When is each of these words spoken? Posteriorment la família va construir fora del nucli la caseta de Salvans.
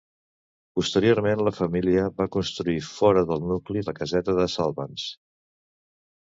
Posteriorment 0.79 1.43
la 1.47 1.53
família 1.57 2.07
va 2.23 2.27
construir 2.37 2.77
fora 2.89 3.25
del 3.35 3.47
nucli 3.53 3.87
la 3.91 3.97
caseta 4.03 4.39
de 4.43 4.51
Salvans. 4.59 5.09